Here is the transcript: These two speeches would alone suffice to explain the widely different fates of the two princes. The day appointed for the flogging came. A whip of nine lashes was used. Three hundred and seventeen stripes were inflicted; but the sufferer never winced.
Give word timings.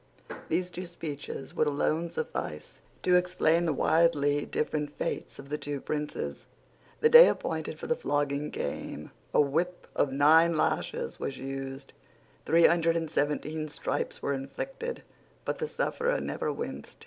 These 0.49 0.71
two 0.71 0.87
speeches 0.87 1.53
would 1.53 1.67
alone 1.67 2.09
suffice 2.09 2.79
to 3.03 3.15
explain 3.15 3.65
the 3.65 3.71
widely 3.71 4.47
different 4.47 4.97
fates 4.97 5.37
of 5.37 5.49
the 5.49 5.59
two 5.59 5.79
princes. 5.79 6.47
The 7.01 7.09
day 7.09 7.27
appointed 7.27 7.77
for 7.77 7.85
the 7.85 7.95
flogging 7.95 8.49
came. 8.49 9.11
A 9.31 9.39
whip 9.39 9.85
of 9.95 10.11
nine 10.11 10.57
lashes 10.57 11.19
was 11.19 11.37
used. 11.37 11.93
Three 12.47 12.65
hundred 12.65 12.97
and 12.97 13.11
seventeen 13.11 13.67
stripes 13.67 14.23
were 14.23 14.33
inflicted; 14.33 15.03
but 15.45 15.59
the 15.59 15.67
sufferer 15.67 16.19
never 16.19 16.51
winced. 16.51 16.97